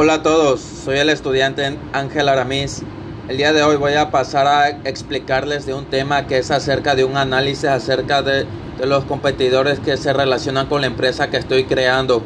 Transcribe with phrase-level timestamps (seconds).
[0.00, 2.84] Hola a todos, soy el estudiante Ángel Aramis.
[3.26, 6.94] El día de hoy voy a pasar a explicarles de un tema que es acerca
[6.94, 8.46] de un análisis acerca de,
[8.78, 12.22] de, los competidores que se relacionan con la empresa que estoy creando.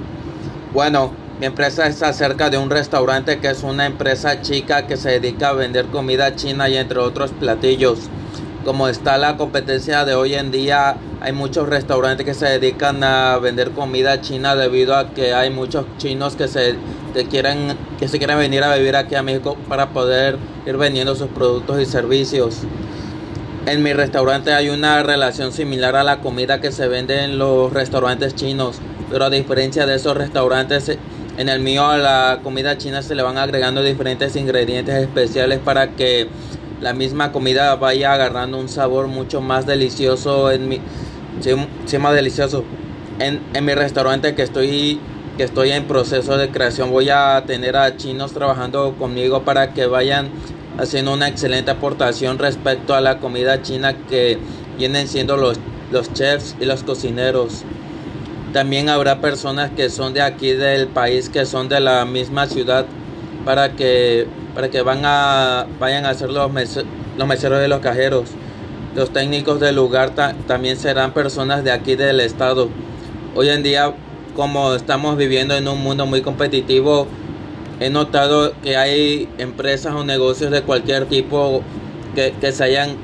[0.75, 5.19] Bueno, mi empresa es acerca de un restaurante que es una empresa chica que se
[5.19, 8.01] dedica a vender comida china y entre otros platillos.
[8.67, 13.39] Como está la competencia de hoy en día, hay muchos restaurantes que se dedican a
[13.39, 16.77] vender comida china debido a que hay muchos chinos que se
[17.13, 21.15] que quieren que se quieren venir a vivir aquí a México para poder ir vendiendo
[21.15, 22.59] sus productos y servicios.
[23.67, 27.73] En mi restaurante hay una relación similar a la comida que se vende en los
[27.73, 28.81] restaurantes chinos,
[29.11, 30.99] pero a diferencia de esos restaurantes
[31.39, 35.93] en el mío a la comida china se le van agregando diferentes ingredientes especiales para
[35.93, 36.29] que
[36.81, 40.81] la misma comida vaya agarrando un sabor mucho más delicioso en mi
[41.87, 42.65] sí, más delicioso
[43.19, 45.01] en, en mi restaurante que estoy
[45.37, 49.87] que estoy en proceso de creación voy a tener a chinos trabajando conmigo para que
[49.87, 50.31] vayan
[50.79, 54.39] haciendo una excelente aportación respecto a la comida china que
[54.79, 55.59] vienen siendo los,
[55.91, 57.65] los chefs y los cocineros.
[58.53, 62.85] También habrá personas que son de aquí del país, que son de la misma ciudad,
[63.47, 66.51] para que, para que van a, vayan a ser los,
[67.17, 68.29] los meseros y los cajeros.
[68.95, 70.11] Los técnicos del lugar
[70.47, 72.69] también serán personas de aquí del estado.
[73.35, 73.95] Hoy en día
[74.35, 77.07] como estamos viviendo en un mundo muy competitivo,
[77.81, 81.63] he notado que hay empresas o negocios de cualquier tipo
[82.15, 82.97] que, que se hayan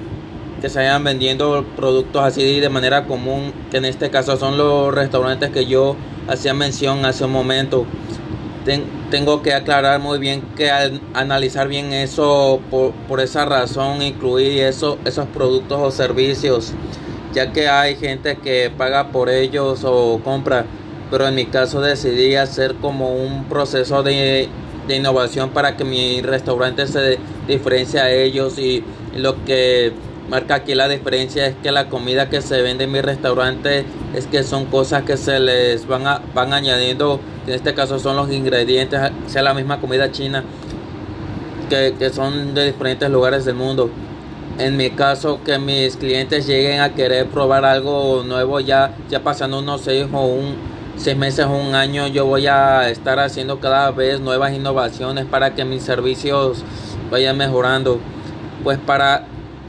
[0.61, 4.93] que se hayan vendiendo productos así de manera común, que en este caso son los
[4.93, 7.87] restaurantes que yo hacía mención hace un momento.
[9.11, 14.63] tengo que aclarar muy bien que al analizar bien eso, por, por esa razón incluir
[14.65, 16.75] eso, esos productos o servicios,
[17.33, 20.67] ya que hay gente que paga por ellos o compra
[21.11, 24.49] pero en mi caso decidí hacer como un proceso de,
[24.89, 28.85] innovación para que mi restaurante se diferencie a ellos y,
[29.17, 29.93] lo que
[30.29, 34.27] marca aquí la diferencia es que la comida que se vende en mi restaurante es
[34.27, 36.05] que son cosas que se les van,
[36.35, 40.45] van añadiendo, en este caso son los ingredientes, sea la misma comida china,
[41.69, 43.91] que, que son de diferentes lugares del mundo.
[44.59, 49.61] En mi caso, que mis clientes lleguen a querer probar algo nuevo ya, ya pasando
[49.61, 50.57] unos seis o un,
[50.99, 55.55] seis meses o un año yo voy a estar haciendo cada vez nuevas innovaciones para
[55.55, 56.65] que mis servicios
[57.11, 58.01] vayan mejorando.
[58.65, 59.27] Pues para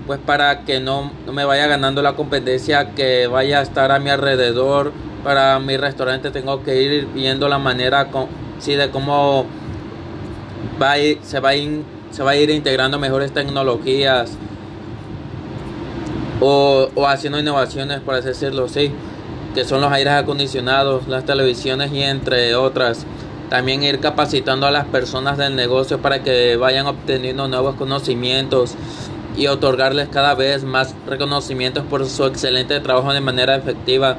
[0.07, 4.09] pues para que no, me vaya ganando la competencia que vaya a estar a mi
[4.09, 4.91] alrededor
[5.23, 8.25] para mi restaurante tengo que ir viendo la manera con,
[8.57, 9.45] sí, de cómo
[10.81, 14.31] va se, va a ir, se va a ir integrando mejores tecnologías
[16.41, 18.91] o, o haciendo innovaciones por así decirlo sí
[19.53, 23.05] que son los aires acondicionados, las televisiones y entre otras.
[23.49, 28.75] También ir capacitando a las personas del negocio para que vayan obteniendo nuevos conocimientos
[29.35, 34.17] y otorgarles cada vez más reconocimientos por su excelente trabajo de manera efectiva.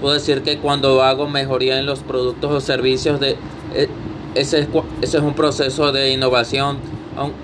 [0.00, 3.36] Puedo decir que cuando hago mejoría en los productos o servicios, de,
[3.74, 3.88] eh,
[4.36, 4.68] ese,
[5.00, 6.78] ese es un proceso de innovación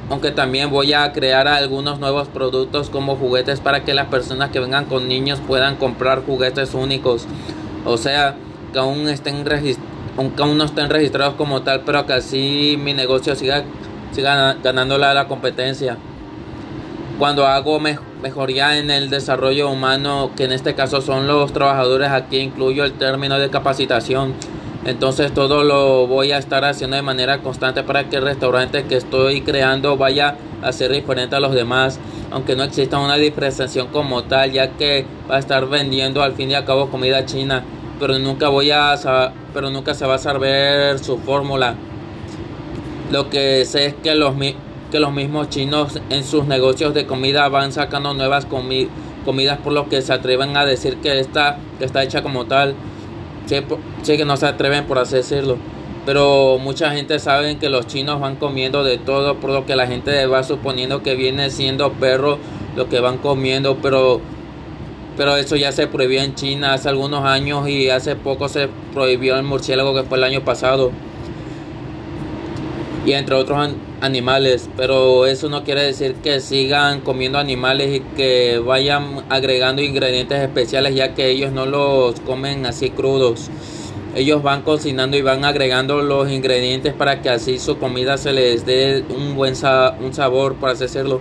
[0.09, 4.61] aunque también voy a crear algunos nuevos productos como juguetes para que las personas que
[4.61, 7.27] vengan con niños puedan comprar juguetes únicos.
[7.84, 8.37] O sea,
[8.73, 9.45] que aún estén
[10.17, 13.65] aunque aún no estén registrados como tal, pero que así mi negocio siga,
[14.13, 15.97] siga ganando la, la competencia.
[17.19, 22.39] Cuando hago mejoría en el desarrollo humano, que en este caso son los trabajadores, aquí
[22.39, 24.34] incluyo el término de capacitación
[24.87, 28.97] entonces todo lo voy a estar haciendo de manera constante para que el restaurante que
[28.97, 31.99] estoy creando vaya a ser diferente a los demás,
[32.31, 36.50] aunque no exista una diferenciación como tal, ya que va a estar vendiendo al fin
[36.50, 37.65] y al cabo comida china,
[37.99, 38.95] pero nunca voy a
[39.55, 41.77] pero nunca se va a saber su fórmula.
[43.11, 44.34] Lo que sé es que los
[44.91, 48.47] que los mismos chinos en sus negocios de comida van sacando nuevas
[49.25, 52.75] comidas por lo que se atreven a decir que esta que está hecha como tal
[53.47, 55.57] sé, que no se atreven por así decirlo.
[56.07, 59.87] Pero mucha gente sabe que los chinos van comiendo de todo, por lo que la
[59.87, 62.39] gente va suponiendo que viene siendo perro
[62.77, 64.21] lo que van comiendo, pero
[65.17, 69.37] pero eso ya se prohibió en China hace algunos años y hace poco se prohibió
[69.37, 70.91] el murciélago que fue el año pasado.
[73.06, 73.71] Y entre otros
[74.01, 80.41] animales, pero eso no quiere decir que sigan comiendo animales y que vayan agregando ingredientes
[80.41, 83.51] especiales ya que ellos no los comen así crudos.
[84.16, 88.65] Ellos van cocinando y van agregando los ingredientes para que así su comida se les
[88.65, 89.54] dé un buen
[90.00, 91.21] un sabor, por así decirlo.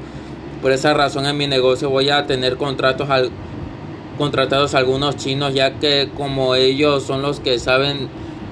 [0.62, 3.30] Por esa razón en mi negocio voy a tener contratos al
[4.18, 8.10] contratados algunos chinos ya que como ellos son los que saben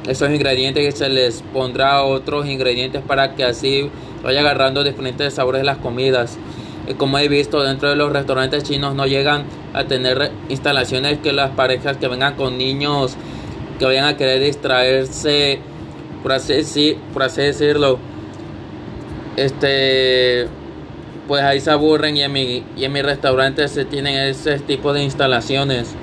[0.08, 3.90] esos ingredientes y se les pondrá otros ingredientes para que así
[4.24, 6.38] vaya agarrando diferentes sabores de las comidas.
[6.88, 11.32] Y como he visto dentro de los restaurantes chinos no llegan a tener instalaciones que
[11.32, 13.16] las parejas que vengan con niños
[13.78, 15.60] que vayan a querer distraerse
[16.22, 17.98] por así, por así decirlo
[19.38, 20.48] este
[21.28, 24.92] pues ahí se aburren y en mi, y en mi restaurante se tienen ese tipo
[24.92, 25.96] de instalaciones.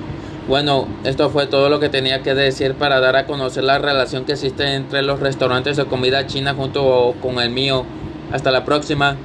[0.49, 4.25] Bueno, esto fue todo lo que tenía que decir para dar a conocer la relación
[4.25, 7.85] que existe entre los restaurantes de comida china junto con el mío.
[8.31, 9.15] Hasta la próxima.